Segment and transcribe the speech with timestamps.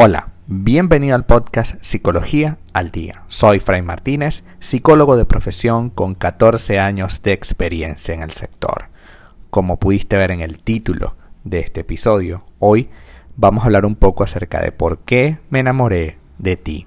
[0.00, 3.24] Hola, bienvenido al podcast Psicología al Día.
[3.26, 8.90] Soy Fray Martínez, psicólogo de profesión con 14 años de experiencia en el sector.
[9.50, 12.90] Como pudiste ver en el título de este episodio, hoy
[13.34, 16.86] vamos a hablar un poco acerca de por qué me enamoré de ti.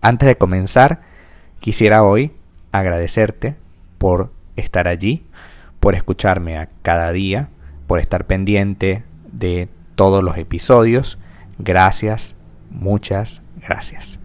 [0.00, 1.02] Antes de comenzar,
[1.60, 2.32] quisiera hoy
[2.72, 3.54] agradecerte
[3.98, 5.26] por estar allí,
[5.78, 7.50] por escucharme a cada día,
[7.86, 11.18] por estar pendiente de todos los episodios
[11.58, 12.36] Gracias,
[12.70, 14.18] muchas gracias.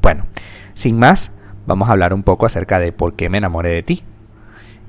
[0.00, 0.26] Bueno,
[0.74, 1.32] sin más,
[1.66, 4.02] vamos a hablar un poco acerca de por qué me enamoré de ti.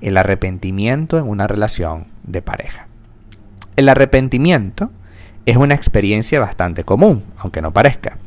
[0.02, 2.88] El arrepentimiento en una relación de pareja.
[3.76, 4.92] El arrepentimiento
[5.46, 8.18] es una experiencia bastante común, aunque no parezca.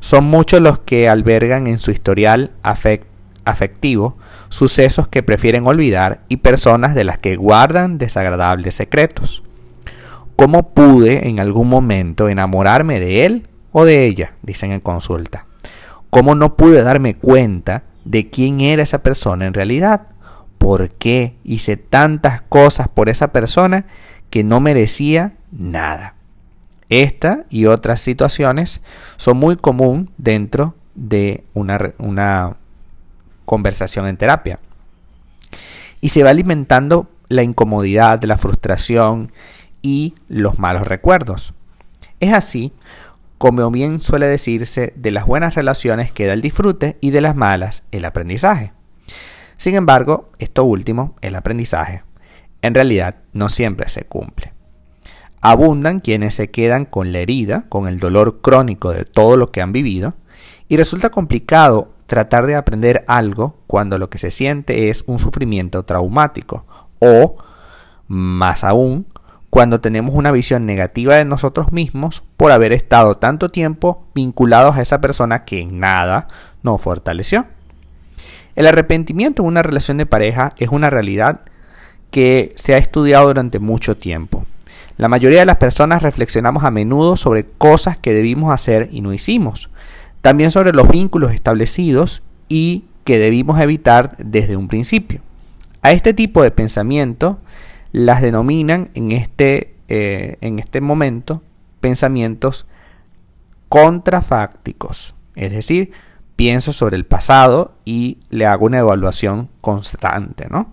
[0.00, 4.16] Son muchos los que albergan en su historial afectivo
[4.48, 9.42] sucesos que prefieren olvidar y personas de las que guardan desagradables secretos.
[10.40, 14.32] ¿Cómo pude en algún momento enamorarme de él o de ella?
[14.40, 15.44] Dicen en consulta.
[16.08, 20.06] ¿Cómo no pude darme cuenta de quién era esa persona en realidad?
[20.56, 23.84] ¿Por qué hice tantas cosas por esa persona
[24.30, 26.14] que no merecía nada?
[26.88, 28.80] Esta y otras situaciones
[29.18, 32.56] son muy común dentro de una, una
[33.44, 34.58] conversación en terapia.
[36.00, 39.30] Y se va alimentando la incomodidad, la frustración
[39.82, 41.54] y los malos recuerdos.
[42.20, 42.72] Es así
[43.40, 47.84] como bien suele decirse, de las buenas relaciones queda el disfrute y de las malas
[47.90, 48.74] el aprendizaje.
[49.56, 52.02] Sin embargo, esto último, el aprendizaje,
[52.60, 54.52] en realidad no siempre se cumple.
[55.40, 59.62] Abundan quienes se quedan con la herida, con el dolor crónico de todo lo que
[59.62, 60.12] han vivido,
[60.68, 65.82] y resulta complicado tratar de aprender algo cuando lo que se siente es un sufrimiento
[65.84, 66.66] traumático
[66.98, 67.38] o,
[68.06, 69.06] más aún,
[69.50, 74.82] cuando tenemos una visión negativa de nosotros mismos por haber estado tanto tiempo vinculados a
[74.82, 76.28] esa persona que en nada
[76.62, 77.46] nos fortaleció.
[78.54, 81.42] El arrepentimiento en una relación de pareja es una realidad
[82.10, 84.46] que se ha estudiado durante mucho tiempo.
[84.96, 89.12] La mayoría de las personas reflexionamos a menudo sobre cosas que debimos hacer y no
[89.12, 89.70] hicimos.
[90.20, 95.22] También sobre los vínculos establecidos y que debimos evitar desde un principio.
[95.82, 97.38] A este tipo de pensamiento
[97.92, 101.42] las denominan en este, eh, en este momento
[101.80, 102.66] pensamientos
[103.68, 105.14] contrafácticos.
[105.34, 105.92] Es decir,
[106.36, 110.46] pienso sobre el pasado y le hago una evaluación constante.
[110.50, 110.72] ¿no?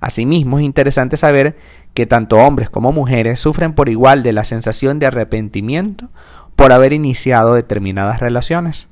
[0.00, 1.56] Asimismo, es interesante saber
[1.94, 6.10] que tanto hombres como mujeres sufren por igual de la sensación de arrepentimiento
[6.56, 8.88] por haber iniciado determinadas relaciones.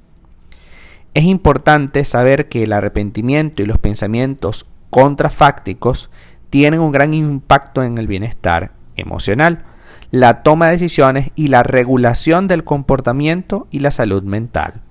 [1.15, 6.11] Es importante saber que el arrepentimiento y los pensamientos contrafácticos
[6.53, 9.65] tienen un gran impacto en el bienestar emocional,
[10.11, 14.83] la toma de decisiones y la regulación del comportamiento y la salud mental.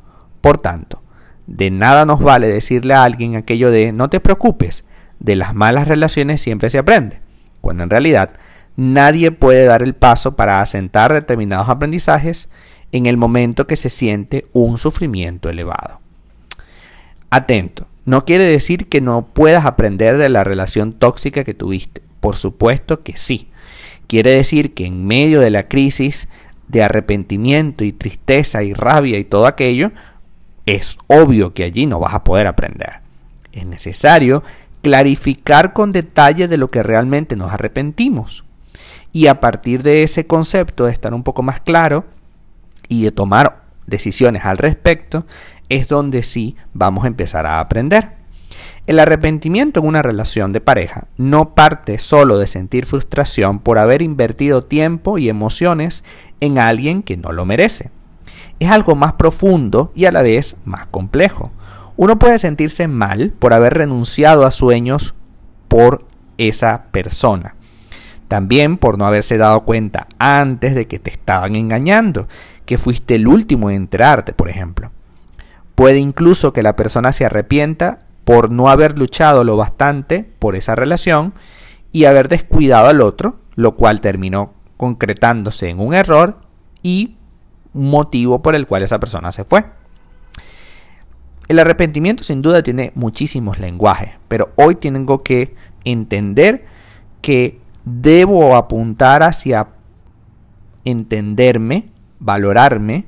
[0.41, 1.03] Por tanto,
[1.45, 4.85] de nada nos vale decirle a alguien aquello de no te preocupes,
[5.19, 7.21] de las malas relaciones siempre se aprende,
[7.61, 8.31] cuando en realidad
[8.75, 12.49] nadie puede dar el paso para asentar determinados aprendizajes
[12.91, 16.01] en el momento que se siente un sufrimiento elevado.
[17.29, 22.01] Atento, no quiere decir que no puedas aprender de la relación tóxica que tuviste.
[22.19, 23.47] Por supuesto que sí.
[24.07, 26.27] Quiere decir que en medio de la crisis
[26.67, 29.91] de arrepentimiento y tristeza y rabia y todo aquello,
[30.65, 33.01] es obvio que allí no vas a poder aprender.
[33.51, 34.43] Es necesario
[34.81, 38.43] clarificar con detalle de lo que realmente nos arrepentimos.
[39.11, 42.05] Y a partir de ese concepto de estar un poco más claro
[42.87, 45.25] y de tomar decisiones al respecto,
[45.71, 48.11] es donde sí vamos a empezar a aprender.
[48.87, 54.01] El arrepentimiento en una relación de pareja no parte solo de sentir frustración por haber
[54.01, 56.03] invertido tiempo y emociones
[56.41, 57.89] en alguien que no lo merece.
[58.59, 61.51] Es algo más profundo y a la vez más complejo.
[61.95, 65.15] Uno puede sentirse mal por haber renunciado a sueños
[65.69, 66.05] por
[66.37, 67.55] esa persona.
[68.27, 72.27] También por no haberse dado cuenta antes de que te estaban engañando,
[72.65, 74.91] que fuiste el último en enterarte, por ejemplo.
[75.81, 80.75] Puede incluso que la persona se arrepienta por no haber luchado lo bastante por esa
[80.75, 81.33] relación
[81.91, 86.37] y haber descuidado al otro, lo cual terminó concretándose en un error
[86.83, 87.17] y
[87.73, 89.65] motivo por el cual esa persona se fue.
[91.47, 96.63] El arrepentimiento sin duda tiene muchísimos lenguajes, pero hoy tengo que entender
[97.23, 99.69] que debo apuntar hacia
[100.85, 101.89] entenderme,
[102.19, 103.05] valorarme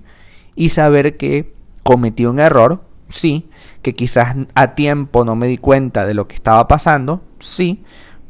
[0.55, 1.53] y saber que
[1.83, 3.49] cometí un error, sí,
[3.81, 7.83] que quizás a tiempo no me di cuenta de lo que estaba pasando, sí,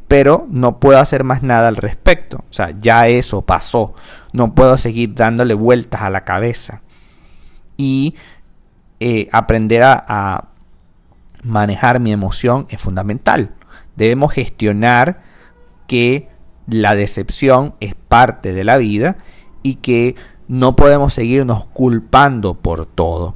[0.07, 2.38] pero no puedo hacer más nada al respecto.
[2.38, 3.94] O sea, ya eso pasó.
[4.31, 6.81] No puedo seguir dándole vueltas a la cabeza.
[7.77, 8.15] Y
[9.00, 10.50] eh, aprender a, a
[11.44, 13.55] manejar mi emoción es fundamental.
[13.95, 15.21] Debemos gestionar
[15.88, 16.29] que
[16.67, 19.17] la decepción es parte de la vida
[19.63, 20.15] y que
[20.47, 23.35] no podemos seguirnos culpando por todo.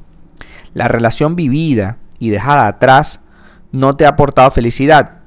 [0.77, 3.21] La relación vivida y dejada atrás
[3.71, 5.21] no te ha aportado felicidad.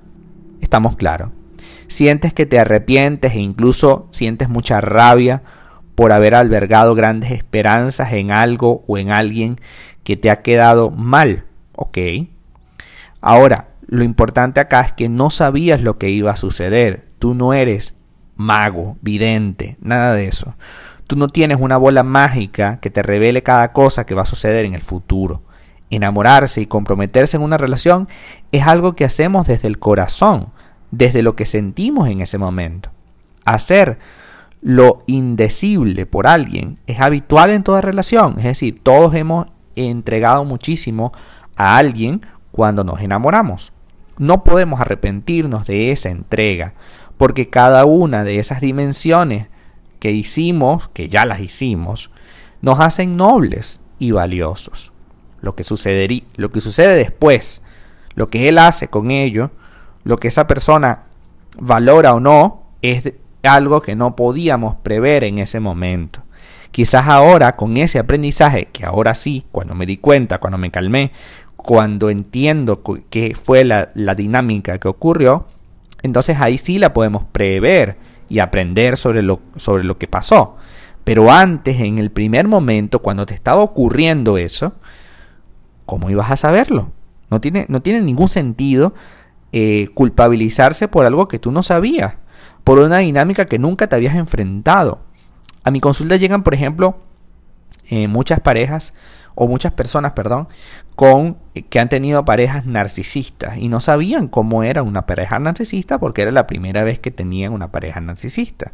[0.61, 1.31] Estamos claros.
[1.89, 5.43] Sientes que te arrepientes e incluso sientes mucha rabia
[5.97, 9.57] por haber albergado grandes esperanzas en algo o en alguien
[10.05, 11.47] que te ha quedado mal.
[11.75, 11.99] Ok.
[13.21, 17.09] Ahora, lo importante acá es que no sabías lo que iba a suceder.
[17.19, 17.97] Tú no eres
[18.37, 20.55] mago, vidente, nada de eso.
[21.11, 24.65] Tú no tienes una bola mágica que te revele cada cosa que va a suceder
[24.65, 25.43] en el futuro.
[25.91, 28.07] Enamorarse y comprometerse en una relación
[28.53, 30.51] es algo que hacemos desde el corazón,
[30.93, 32.91] desde lo que sentimos en ese momento.
[33.45, 33.99] Hacer
[34.61, 41.11] lo indecible por alguien es habitual en toda relación, es decir, todos hemos entregado muchísimo
[41.57, 43.73] a alguien cuando nos enamoramos.
[44.17, 46.75] No podemos arrepentirnos de esa entrega,
[47.17, 49.50] porque cada una de esas dimensiones
[50.01, 52.11] que hicimos, que ya las hicimos,
[52.63, 54.93] nos hacen nobles y valiosos.
[55.41, 57.63] Lo que, sucedería, lo que sucede después,
[58.15, 59.53] lo que él hace con ello,
[60.03, 61.05] lo que esa persona
[61.59, 63.13] valora o no, es
[63.43, 66.23] algo que no podíamos prever en ese momento.
[66.71, 71.13] Quizás ahora, con ese aprendizaje, que ahora sí, cuando me di cuenta, cuando me calmé,
[71.57, 75.47] cuando entiendo qué fue la, la dinámica que ocurrió,
[76.03, 77.99] entonces ahí sí la podemos prever
[78.31, 80.57] y aprender sobre lo, sobre lo que pasó.
[81.05, 84.73] Pero antes, en el primer momento, cuando te estaba ocurriendo eso,
[85.85, 86.93] ¿cómo ibas a saberlo?
[87.29, 88.95] No tiene, no tiene ningún sentido
[89.53, 92.17] eh, culpabilizarse por algo que tú no sabías,
[92.65, 95.01] por una dinámica que nunca te habías enfrentado.
[95.65, 96.99] A mi consulta llegan, por ejemplo,
[97.89, 98.95] eh, muchas parejas
[99.35, 100.49] o muchas personas, perdón,
[100.97, 105.99] con eh, que han tenido parejas narcisistas y no sabían cómo era una pareja narcisista
[105.99, 108.73] porque era la primera vez que tenían una pareja narcisista.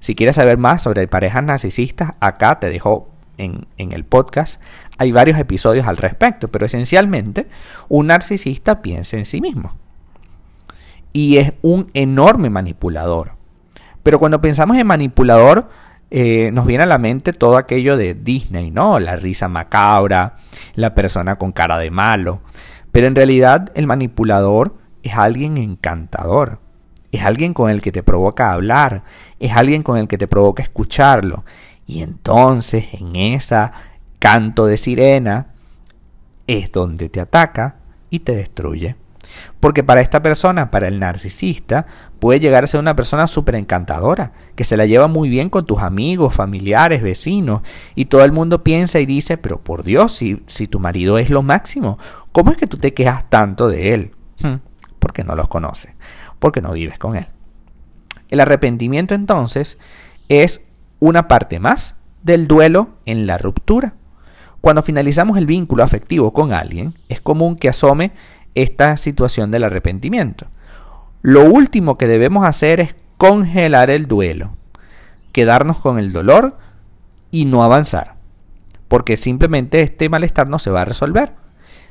[0.00, 4.60] Si quieres saber más sobre parejas narcisistas, acá te dejo en, en, el podcast.
[4.98, 7.48] Hay varios episodios al respecto, pero esencialmente
[7.88, 9.74] un narcisista piensa en sí mismo
[11.12, 13.36] y es un enorme manipulador.
[14.02, 15.68] Pero cuando pensamos en manipulador,
[16.10, 18.98] eh, nos viene a la mente todo aquello de Disney, ¿no?
[18.98, 20.36] La risa macabra,
[20.74, 22.40] la persona con cara de malo.
[22.92, 26.60] Pero en realidad el manipulador es alguien encantador.
[27.12, 29.04] Es alguien con el que te provoca hablar.
[29.38, 31.44] Es alguien con el que te provoca escucharlo.
[31.86, 33.72] Y entonces en esa
[34.18, 35.54] canto de sirena
[36.46, 37.76] es donde te ataca
[38.10, 38.96] y te destruye.
[39.60, 41.86] Porque para esta persona, para el narcisista,
[42.18, 45.66] puede llegar a ser una persona súper encantadora, que se la lleva muy bien con
[45.66, 47.62] tus amigos, familiares, vecinos,
[47.94, 51.30] y todo el mundo piensa y dice, pero por Dios, si, si tu marido es
[51.30, 51.98] lo máximo,
[52.32, 54.10] ¿cómo es que tú te quejas tanto de él?
[54.40, 54.56] Hmm,
[54.98, 55.94] porque no los conoces,
[56.38, 57.26] porque no vives con él.
[58.30, 59.78] El arrepentimiento entonces
[60.28, 60.66] es
[61.00, 63.94] una parte más del duelo en la ruptura.
[64.60, 68.12] Cuando finalizamos el vínculo afectivo con alguien, es común que asome
[68.62, 70.46] esta situación del arrepentimiento.
[71.22, 74.56] Lo último que debemos hacer es congelar el duelo,
[75.32, 76.58] quedarnos con el dolor
[77.30, 78.16] y no avanzar,
[78.88, 81.34] porque simplemente este malestar no se va a resolver.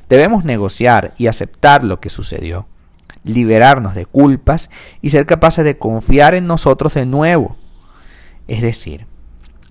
[0.10, 2.68] Debemos negociar y aceptar lo que sucedió,
[3.24, 4.70] liberarnos de culpas
[5.01, 7.58] y ser capaces de confiar en nosotros de nuevo.
[8.48, 9.06] Es decir,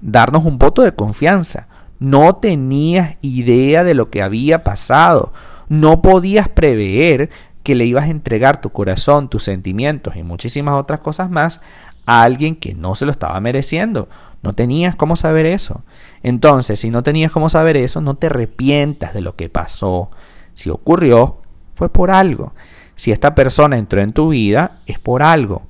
[0.01, 1.69] darnos un voto de confianza.
[1.99, 5.33] No tenías idea de lo que había pasado
[5.69, 7.31] no podías prever
[7.63, 11.61] que le ibas a entregar tu corazón, tus sentimientos y muchísimas otras cosas más
[12.07, 14.09] a alguien que no se lo estaba mereciendo.
[14.43, 15.83] No tenías cómo saber eso.
[16.23, 20.11] Entonces, si no tenías cómo saber eso, no te arrepientas de lo que pasó.
[20.55, 21.43] Si ocurrió,
[21.75, 22.55] fue por algo.
[22.95, 25.67] Si esta persona entró en tu vida, es por algo.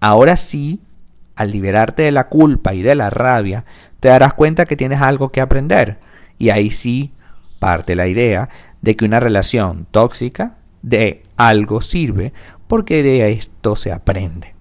[0.00, 0.80] Ahora sí,
[1.34, 3.64] al liberarte de la culpa y de la rabia,
[3.98, 5.98] te darás cuenta que tienes algo que aprender.
[6.38, 7.12] Y ahí sí
[7.58, 8.48] parte la idea
[8.84, 12.34] de que una relación tóxica de algo sirve
[12.68, 14.54] porque de esto se aprende.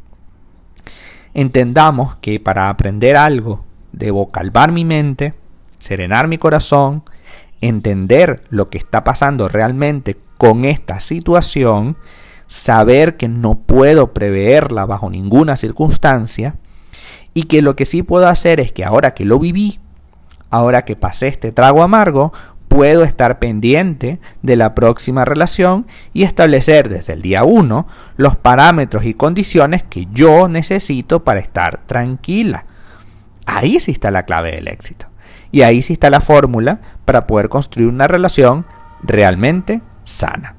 [1.33, 5.33] Entendamos que para aprender algo debo calmar mi mente,
[5.77, 7.03] serenar mi corazón,
[7.59, 11.97] entender lo que está pasando realmente con esta situación,
[12.47, 16.55] saber que no puedo preverla bajo ninguna circunstancia
[17.33, 19.81] y que lo que sí puedo hacer es que ahora que lo viví,
[20.49, 22.31] ahora que pasé este trago amargo,
[22.73, 27.85] puedo estar pendiente de la próxima relación y establecer desde el día 1
[28.17, 32.65] los parámetros y condiciones que yo necesito para estar tranquila.
[33.45, 35.05] Ahí sí está la clave del éxito.
[35.51, 38.65] Y ahí sí está la fórmula para poder construir una relación
[39.03, 40.55] realmente sana.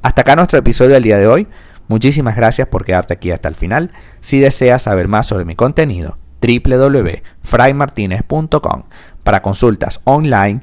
[0.00, 1.46] Hasta acá nuestro episodio del día de hoy.
[1.88, 3.90] Muchísimas gracias por quedarte aquí hasta el final.
[4.20, 8.84] Si deseas saber más sobre mi contenido, www.fraymartinez.com.
[9.22, 10.62] Para consultas online,